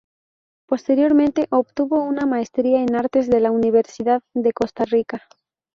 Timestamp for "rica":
4.85-5.25